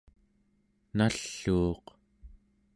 nalluuq 0.97 1.85